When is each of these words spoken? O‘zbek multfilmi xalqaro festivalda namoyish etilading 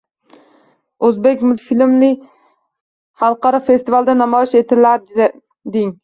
O‘zbek 1.09 1.41
multfilmi 1.49 2.07
xalqaro 3.23 3.59
festivalda 3.67 4.15
namoyish 4.23 4.55
etilading 4.61 5.93